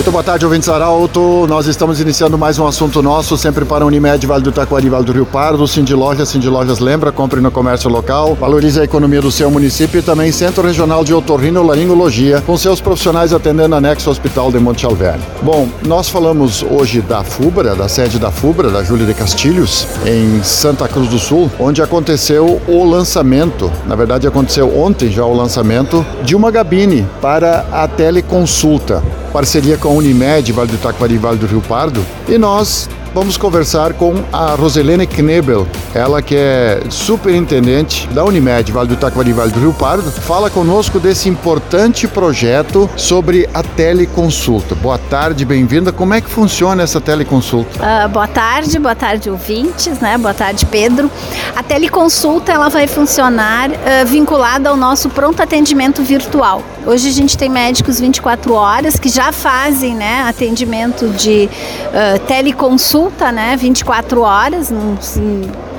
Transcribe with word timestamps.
Muito 0.00 0.12
boa 0.12 0.24
tarde, 0.24 0.46
ouvintes 0.46 0.66
Arauto. 0.66 1.46
Nós 1.46 1.66
estamos 1.66 2.00
iniciando 2.00 2.38
mais 2.38 2.58
um 2.58 2.66
assunto 2.66 3.02
nosso, 3.02 3.36
sempre 3.36 3.66
para 3.66 3.84
Unimed, 3.84 4.26
Vale 4.26 4.42
do 4.42 4.50
Taquari, 4.50 4.88
Vale 4.88 5.04
do 5.04 5.12
Rio 5.12 5.26
Pardo, 5.26 5.68
Cindy 5.68 5.92
Lojas, 5.94 6.30
Cindy 6.30 6.48
Lojas 6.48 6.78
lembra, 6.78 7.12
compre 7.12 7.38
no 7.38 7.50
comércio 7.50 7.90
local, 7.90 8.34
valorize 8.34 8.80
a 8.80 8.84
economia 8.84 9.20
do 9.20 9.30
seu 9.30 9.50
município 9.50 9.98
e 9.98 10.02
também 10.02 10.32
Centro 10.32 10.66
Regional 10.66 11.04
de 11.04 11.12
Otorrino 11.12 11.62
Laringologia, 11.62 12.40
com 12.46 12.56
seus 12.56 12.80
profissionais 12.80 13.34
atendendo 13.34 13.74
anexo 13.74 14.08
ao 14.08 14.12
Hospital 14.12 14.50
de 14.50 14.58
Monte 14.58 14.86
Alverne. 14.86 15.22
Bom, 15.42 15.68
nós 15.86 16.08
falamos 16.08 16.62
hoje 16.62 17.02
da 17.02 17.22
FUBRA, 17.22 17.74
da 17.74 17.86
sede 17.86 18.18
da 18.18 18.30
FUBRA, 18.30 18.70
da 18.70 18.82
Júlia 18.82 19.04
de 19.04 19.12
Castilhos, 19.12 19.86
em 20.06 20.42
Santa 20.42 20.88
Cruz 20.88 21.10
do 21.10 21.18
Sul, 21.18 21.50
onde 21.58 21.82
aconteceu 21.82 22.58
o 22.66 22.84
lançamento, 22.84 23.70
na 23.86 23.96
verdade 23.96 24.26
aconteceu 24.26 24.74
ontem 24.78 25.10
já 25.10 25.26
o 25.26 25.34
lançamento, 25.34 26.02
de 26.22 26.34
uma 26.34 26.50
gabine 26.50 27.06
para 27.20 27.66
a 27.70 27.86
teleconsulta 27.86 29.02
parceria 29.30 29.76
com 29.76 29.88
a 29.88 29.92
Unimed, 29.92 30.52
Vale 30.52 30.70
do 30.70 30.78
Taquari 30.78 31.14
e 31.14 31.18
Vale 31.18 31.38
do 31.38 31.46
Rio 31.46 31.62
Pardo. 31.62 32.04
E 32.28 32.36
nós 32.36 32.88
vamos 33.12 33.36
conversar 33.36 33.94
com 33.94 34.14
a 34.32 34.54
Roselene 34.54 35.06
Knebel, 35.06 35.66
ela 35.94 36.22
que 36.22 36.36
é 36.36 36.80
superintendente 36.88 38.06
da 38.08 38.24
Unimed, 38.24 38.70
Vale 38.70 38.88
do 38.88 38.96
Taquari 38.96 39.32
Vale 39.32 39.50
do 39.50 39.60
Rio 39.60 39.72
Pardo, 39.72 40.10
fala 40.10 40.48
conosco 40.48 41.00
desse 41.00 41.28
importante 41.28 42.06
projeto 42.06 42.88
sobre 42.96 43.48
a 43.52 43.62
teleconsulta. 43.62 44.74
Boa 44.74 44.98
tarde, 44.98 45.44
bem-vinda. 45.44 45.92
Como 45.92 46.14
é 46.14 46.20
que 46.20 46.30
funciona 46.30 46.82
essa 46.82 47.00
teleconsulta? 47.00 47.80
Uh, 47.80 48.08
boa 48.08 48.28
tarde, 48.28 48.78
boa 48.78 48.94
tarde 48.94 49.28
ouvintes, 49.28 49.98
né? 49.98 50.16
Boa 50.16 50.34
tarde, 50.34 50.64
Pedro. 50.66 51.10
A 51.56 51.62
teleconsulta 51.62 52.52
ela 52.52 52.68
vai 52.68 52.86
funcionar 52.86 53.70
uh, 53.70 54.06
vinculada 54.06 54.68
ao 54.68 54.76
nosso 54.76 55.08
pronto 55.08 55.42
atendimento 55.42 56.02
virtual. 56.02 56.62
Hoje 56.86 57.08
a 57.08 57.12
gente 57.12 57.36
tem 57.36 57.48
médicos 57.48 58.00
24 58.00 58.54
horas 58.54 58.98
que 58.98 59.08
já 59.08 59.32
fazem, 59.32 59.94
né, 59.94 60.24
atendimento 60.26 61.08
de 61.10 61.48
uh, 61.86 62.18
teleconsulta, 62.20 62.99
né, 63.32 63.56
24 63.56 64.20
horas, 64.20 64.72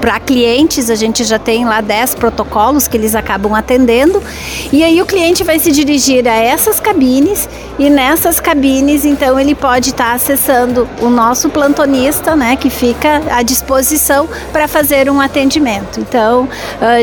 para 0.02 0.20
clientes, 0.20 0.90
a 0.90 0.96
gente 0.96 1.24
já 1.24 1.38
tem 1.38 1.64
lá 1.64 1.80
10 1.80 2.16
protocolos 2.16 2.88
que 2.88 2.98
eles 2.98 3.14
acabam 3.14 3.54
atendendo. 3.54 4.22
E 4.74 4.84
aí 4.84 5.00
o 5.00 5.06
cliente 5.06 5.44
vai 5.44 5.60
se 5.60 5.72
dirigir 5.72 6.28
a 6.28 6.34
essas 6.34 6.80
cabines 6.80 7.48
e 7.78 7.88
nessas 7.88 8.40
cabines, 8.40 9.06
então 9.06 9.40
ele 9.40 9.54
pode 9.54 9.92
estar 9.92 10.06
tá 10.06 10.14
acessando 10.14 10.90
o 11.00 11.10
nosso 11.10 11.50
plantonista, 11.50 12.36
né, 12.36 12.56
que 12.56 12.70
fica 12.70 13.22
à 13.30 13.44
disposição 13.44 14.28
para 14.52 14.68
fazer 14.68 15.10
um 15.10 15.22
atendimento. 15.22 16.00
Então, 16.00 16.50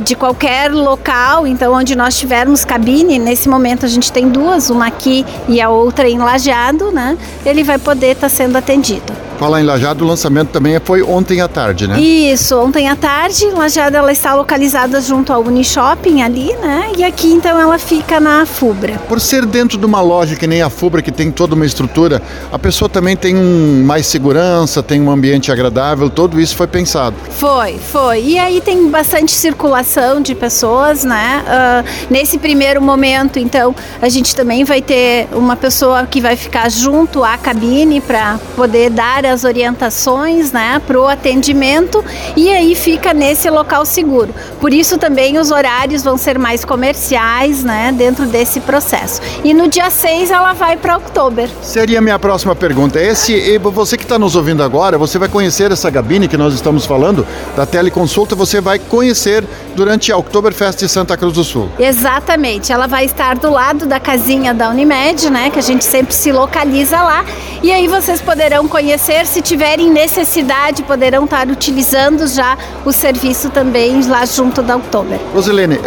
de 0.02 0.16
qualquer 0.16 0.72
local, 0.72 1.46
então 1.46 1.74
onde 1.74 1.94
nós 1.94 2.18
tivermos 2.18 2.64
cabine, 2.64 3.18
nesse 3.18 3.48
momento 3.48 3.86
a 3.86 3.88
gente 3.88 4.10
tem 4.10 4.28
duas, 4.28 4.70
uma 4.70 4.88
aqui 4.88 5.24
e 5.46 5.60
a 5.60 5.68
outra 5.68 6.08
em 6.08 6.18
Lajeado, 6.18 6.90
né? 6.90 7.16
Ele 7.46 7.62
vai 7.62 7.78
poder 7.78 8.12
estar 8.12 8.28
tá 8.28 8.28
sendo 8.28 8.56
atendido. 8.56 9.27
Falar 9.38 9.60
em 9.60 9.64
Lajado, 9.64 10.04
o 10.04 10.08
lançamento 10.08 10.48
também 10.48 10.80
foi 10.84 11.00
ontem 11.00 11.40
à 11.40 11.46
tarde, 11.46 11.86
né? 11.86 12.00
Isso, 12.00 12.58
ontem 12.58 12.88
à 12.88 12.96
tarde. 12.96 13.46
Lajado 13.50 13.96
ela 13.96 14.10
está 14.10 14.34
localizada 14.34 15.00
junto 15.00 15.32
ao 15.32 15.42
Unishopping 15.42 16.22
ali, 16.22 16.52
né? 16.56 16.90
E 16.98 17.04
aqui 17.04 17.28
então 17.32 17.60
ela 17.60 17.78
fica 17.78 18.18
na 18.18 18.44
Fubra. 18.44 18.98
Por 19.08 19.20
ser 19.20 19.46
dentro 19.46 19.78
de 19.78 19.86
uma 19.86 20.00
loja 20.00 20.34
que 20.34 20.44
nem 20.44 20.60
a 20.60 20.68
Fubra, 20.68 21.00
que 21.00 21.12
tem 21.12 21.30
toda 21.30 21.54
uma 21.54 21.64
estrutura, 21.64 22.20
a 22.50 22.58
pessoa 22.58 22.88
também 22.88 23.16
tem 23.16 23.36
um, 23.36 23.84
mais 23.84 24.06
segurança, 24.06 24.82
tem 24.82 25.00
um 25.00 25.08
ambiente 25.08 25.52
agradável, 25.52 26.10
tudo 26.10 26.40
isso 26.40 26.56
foi 26.56 26.66
pensado. 26.66 27.14
Foi, 27.30 27.78
foi. 27.78 28.24
E 28.24 28.38
aí 28.40 28.60
tem 28.60 28.90
bastante 28.90 29.30
circulação 29.30 30.20
de 30.20 30.34
pessoas, 30.34 31.04
né? 31.04 31.44
Uh, 31.46 32.08
nesse 32.10 32.38
primeiro 32.38 32.82
momento, 32.82 33.38
então, 33.38 33.72
a 34.02 34.08
gente 34.08 34.34
também 34.34 34.64
vai 34.64 34.82
ter 34.82 35.28
uma 35.32 35.54
pessoa 35.54 36.04
que 36.06 36.20
vai 36.20 36.34
ficar 36.34 36.68
junto 36.68 37.22
à 37.22 37.38
cabine 37.38 38.00
para 38.00 38.40
poder 38.56 38.90
dar 38.90 39.27
as 39.28 39.44
orientações 39.44 40.52
né, 40.52 40.80
para 40.86 41.00
o 41.00 41.06
atendimento 41.06 42.04
e 42.36 42.50
aí 42.50 42.74
fica 42.74 43.12
nesse 43.12 43.48
local 43.50 43.84
seguro. 43.84 44.34
Por 44.60 44.72
isso 44.72 44.98
também 44.98 45.38
os 45.38 45.50
horários 45.50 46.02
vão 46.02 46.16
ser 46.16 46.38
mais 46.38 46.64
comerciais 46.64 47.62
né, 47.62 47.92
dentro 47.96 48.26
desse 48.26 48.60
processo. 48.60 49.20
E 49.44 49.54
no 49.54 49.68
dia 49.68 49.90
6 49.90 50.30
ela 50.30 50.52
vai 50.52 50.76
para 50.76 50.96
outubro. 50.96 51.48
Seria 51.62 51.98
a 51.98 52.02
minha 52.02 52.18
próxima 52.18 52.54
pergunta. 52.54 53.00
Esse, 53.00 53.58
você 53.58 53.96
que 53.96 54.04
está 54.04 54.18
nos 54.18 54.36
ouvindo 54.36 54.62
agora, 54.62 54.98
você 54.98 55.18
vai 55.18 55.28
conhecer 55.28 55.70
essa 55.70 55.90
gabine 55.90 56.28
que 56.28 56.36
nós 56.36 56.54
estamos 56.54 56.86
falando, 56.86 57.26
da 57.56 57.66
teleconsulta, 57.66 58.34
você 58.34 58.60
vai 58.60 58.78
conhecer 58.78 59.44
durante 59.74 60.10
a 60.12 60.16
Oktoberfest 60.16 60.78
de 60.78 60.88
Santa 60.88 61.16
Cruz 61.16 61.34
do 61.34 61.44
Sul. 61.44 61.68
Exatamente. 61.78 62.72
Ela 62.72 62.86
vai 62.86 63.04
estar 63.04 63.36
do 63.36 63.50
lado 63.50 63.86
da 63.86 64.00
casinha 64.00 64.52
da 64.52 64.70
Unimed, 64.70 65.30
né, 65.30 65.50
que 65.50 65.58
a 65.58 65.62
gente 65.62 65.84
sempre 65.84 66.14
se 66.14 66.32
localiza 66.32 67.00
lá. 67.02 67.24
E 67.62 67.72
aí 67.72 67.88
vocês 67.88 68.20
poderão 68.20 68.68
conhecer 68.68 69.17
se 69.26 69.40
tiverem 69.40 69.90
necessidade, 69.90 70.82
poderão 70.82 71.24
estar 71.24 71.48
utilizando 71.48 72.26
já 72.26 72.56
o 72.84 72.92
serviço 72.92 73.50
também 73.50 74.06
lá 74.06 74.24
junto 74.24 74.62
da 74.62 74.76
Oktober. 74.76 75.18
Rosilene, 75.34 75.78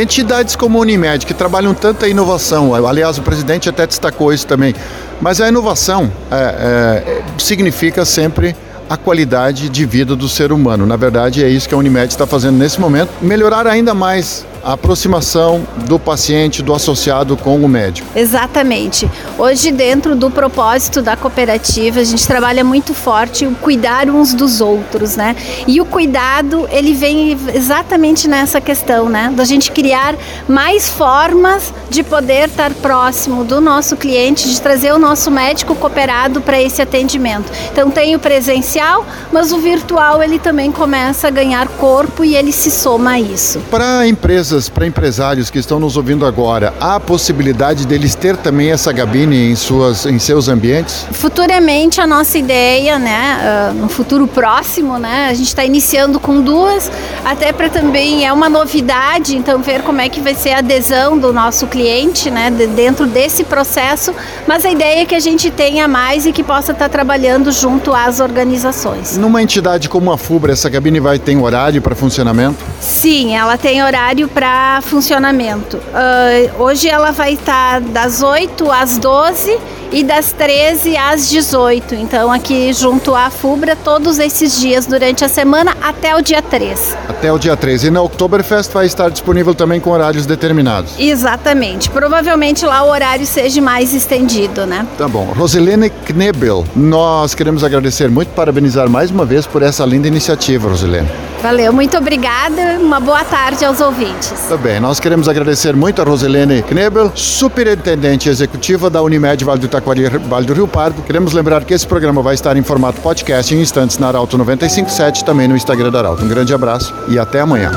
entidades 0.00 0.56
como 0.56 0.78
a 0.78 0.80
Unimed, 0.82 1.26
que 1.26 1.34
trabalham 1.34 1.74
tanta 1.74 2.08
inovação, 2.08 2.74
aliás, 2.74 3.18
o 3.18 3.22
presidente 3.22 3.68
até 3.68 3.86
destacou 3.86 4.32
isso 4.32 4.46
também, 4.46 4.74
mas 5.20 5.40
a 5.40 5.48
inovação 5.48 6.10
é, 6.30 6.36
é, 6.36 7.22
significa 7.38 8.04
sempre 8.04 8.54
a 8.88 8.96
qualidade 8.96 9.68
de 9.68 9.84
vida 9.84 10.16
do 10.16 10.28
ser 10.28 10.50
humano. 10.50 10.86
Na 10.86 10.96
verdade, 10.96 11.44
é 11.44 11.48
isso 11.48 11.68
que 11.68 11.74
a 11.74 11.78
Unimed 11.78 12.08
está 12.08 12.26
fazendo 12.26 12.56
nesse 12.56 12.80
momento, 12.80 13.10
melhorar 13.20 13.66
ainda 13.66 13.92
mais 13.92 14.46
a 14.68 14.74
aproximação 14.74 15.66
do 15.86 15.98
paciente, 15.98 16.62
do 16.62 16.74
associado 16.74 17.38
com 17.38 17.56
o 17.56 17.66
médico. 17.66 18.06
Exatamente. 18.14 19.10
Hoje, 19.38 19.70
dentro 19.72 20.14
do 20.14 20.30
propósito 20.30 21.00
da 21.00 21.16
cooperativa, 21.16 22.00
a 22.00 22.04
gente 22.04 22.26
trabalha 22.26 22.62
muito 22.62 22.92
forte 22.92 23.46
o 23.46 23.52
cuidar 23.52 24.10
uns 24.10 24.34
dos 24.34 24.60
outros, 24.60 25.16
né? 25.16 25.34
E 25.66 25.80
o 25.80 25.86
cuidado, 25.86 26.68
ele 26.70 26.92
vem 26.92 27.34
exatamente 27.54 28.28
nessa 28.28 28.60
questão, 28.60 29.08
né? 29.08 29.32
Da 29.34 29.46
gente 29.46 29.72
criar 29.72 30.14
mais 30.46 30.86
formas 30.86 31.72
de 31.88 32.02
poder 32.02 32.50
estar 32.50 32.74
próximo 32.74 33.44
do 33.44 33.62
nosso 33.62 33.96
cliente, 33.96 34.50
de 34.50 34.60
trazer 34.60 34.92
o 34.92 34.98
nosso 34.98 35.30
médico 35.30 35.74
cooperado 35.74 36.42
para 36.42 36.60
esse 36.60 36.82
atendimento. 36.82 37.50
Então, 37.72 37.90
tem 37.90 38.14
o 38.14 38.18
presencial, 38.18 39.06
mas 39.32 39.50
o 39.50 39.56
virtual 39.56 40.22
ele 40.22 40.38
também 40.38 40.70
começa 40.70 41.28
a 41.28 41.30
ganhar 41.30 41.66
corpo 41.68 42.22
e 42.22 42.36
ele 42.36 42.52
se 42.52 42.70
soma 42.70 43.12
a 43.12 43.20
isso. 43.20 43.60
Para 43.70 44.06
empresas 44.06 44.57
para 44.66 44.86
empresários 44.86 45.50
que 45.50 45.58
estão 45.58 45.78
nos 45.78 45.98
ouvindo 45.98 46.24
agora, 46.24 46.72
há 46.80 46.94
a 46.94 47.00
possibilidade 47.00 47.86
deles 47.86 48.14
ter 48.14 48.34
também 48.38 48.70
essa 48.70 48.90
gabine 48.90 49.50
em, 49.50 49.54
suas, 49.54 50.06
em 50.06 50.18
seus 50.18 50.48
ambientes? 50.48 51.04
Futuramente, 51.12 52.00
a 52.00 52.06
nossa 52.06 52.38
ideia, 52.38 52.98
né, 52.98 53.70
uh, 53.70 53.74
no 53.74 53.90
futuro 53.90 54.26
próximo, 54.26 54.98
né, 54.98 55.28
a 55.30 55.34
gente 55.34 55.48
está 55.48 55.64
iniciando 55.64 56.18
com 56.18 56.40
duas, 56.40 56.90
até 57.24 57.52
para 57.52 57.68
também, 57.68 58.26
é 58.26 58.32
uma 58.32 58.48
novidade, 58.48 59.36
então 59.36 59.60
ver 59.60 59.82
como 59.82 60.00
é 60.00 60.08
que 60.08 60.20
vai 60.20 60.34
ser 60.34 60.52
a 60.52 60.58
adesão 60.58 61.18
do 61.18 61.32
nosso 61.32 61.66
cliente, 61.66 62.30
né, 62.30 62.50
de, 62.50 62.66
dentro 62.68 63.06
desse 63.06 63.44
processo, 63.44 64.14
mas 64.46 64.64
a 64.64 64.70
ideia 64.70 65.02
é 65.02 65.04
que 65.04 65.14
a 65.14 65.20
gente 65.20 65.50
tenha 65.50 65.86
mais 65.86 66.24
e 66.24 66.32
que 66.32 66.42
possa 66.42 66.72
estar 66.72 66.86
tá 66.86 66.88
trabalhando 66.88 67.52
junto 67.52 67.92
às 67.92 68.20
organizações. 68.20 69.16
Numa 69.18 69.42
entidade 69.42 69.88
como 69.88 70.12
a 70.12 70.16
FUBRA, 70.18 70.52
essa 70.52 70.70
cabine 70.70 71.00
vai 71.00 71.18
ter 71.18 71.38
horário 71.42 71.80
para 71.80 71.94
funcionamento? 71.94 72.64
Sim, 72.80 73.34
ela 73.34 73.56
tem 73.56 73.82
horário 73.82 74.28
para 74.38 74.80
funcionamento. 74.82 75.78
Uh, 75.78 76.62
hoje 76.62 76.88
ela 76.88 77.10
vai 77.10 77.32
estar 77.32 77.80
tá 77.82 77.88
das 77.88 78.22
8 78.22 78.70
às 78.70 78.96
12 78.96 79.58
e 79.90 80.04
das 80.04 80.30
13 80.30 80.96
às 80.96 81.28
18. 81.28 81.96
Então, 81.96 82.30
aqui 82.30 82.72
junto 82.72 83.16
à 83.16 83.30
FUBRA, 83.30 83.74
todos 83.74 84.20
esses 84.20 84.60
dias 84.60 84.86
durante 84.86 85.24
a 85.24 85.28
semana 85.28 85.76
até 85.82 86.14
o 86.14 86.22
dia 86.22 86.40
3. 86.40 86.96
Até 87.08 87.32
o 87.32 87.38
dia 87.38 87.56
3. 87.56 87.82
E 87.82 87.90
na 87.90 88.00
Oktoberfest 88.00 88.72
vai 88.72 88.86
estar 88.86 89.08
disponível 89.08 89.56
também 89.56 89.80
com 89.80 89.90
horários 89.90 90.24
determinados. 90.24 90.92
Exatamente. 91.00 91.90
Provavelmente 91.90 92.64
lá 92.64 92.84
o 92.84 92.90
horário 92.90 93.26
seja 93.26 93.60
mais 93.60 93.92
estendido, 93.92 94.64
né? 94.66 94.86
Tá 94.96 95.08
bom. 95.08 95.24
Rosilene 95.36 95.90
Knebel, 95.90 96.64
nós 96.76 97.34
queremos 97.34 97.64
agradecer 97.64 98.08
muito, 98.08 98.28
parabenizar 98.34 98.88
mais 98.88 99.10
uma 99.10 99.24
vez 99.24 99.48
por 99.48 99.64
essa 99.64 99.84
linda 99.84 100.06
iniciativa, 100.06 100.68
Rosilene. 100.68 101.08
Valeu, 101.42 101.72
muito 101.72 101.96
obrigada. 101.96 102.78
Uma 102.80 102.98
boa 102.98 103.22
tarde 103.24 103.64
aos 103.64 103.80
ouvintes. 103.80 104.32
Tá 104.48 104.56
bem, 104.56 104.80
nós 104.80 104.98
queremos 104.98 105.28
agradecer 105.28 105.74
muito 105.76 106.02
a 106.02 106.04
Rosilene 106.04 106.62
Knebel, 106.62 107.12
superintendente 107.14 108.28
executiva 108.28 108.90
da 108.90 109.00
Unimed 109.02 109.44
Vale 109.44 109.60
do 109.60 109.68
Taquari, 109.68 110.08
Vale 110.08 110.46
do 110.46 110.52
Rio 110.52 110.66
Pardo. 110.66 111.00
Queremos 111.02 111.32
lembrar 111.32 111.64
que 111.64 111.72
esse 111.72 111.86
programa 111.86 112.22
vai 112.22 112.34
estar 112.34 112.56
em 112.56 112.62
formato 112.62 113.00
podcast 113.00 113.54
em 113.54 113.60
instantes 113.60 113.98
na 113.98 114.08
Arauto 114.08 114.36
957, 114.36 115.24
também 115.24 115.46
no 115.46 115.56
Instagram 115.56 115.90
da 115.90 116.00
Arauto. 116.00 116.24
Um 116.24 116.28
grande 116.28 116.52
abraço 116.52 116.92
e 117.08 117.18
até 117.18 117.40
amanhã. 117.40 117.70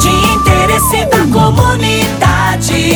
De 0.00 0.08
interesse 0.34 1.06
da 1.06 1.26
comunidade, 1.32 2.94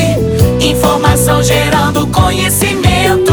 informação 0.61 1.43
gerando 1.43 2.07
conhecimento, 2.09 3.33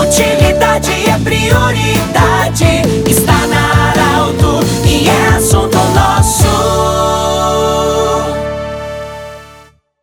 utilidade 0.00 0.92
é 1.08 1.18
prioridade. 1.18 2.81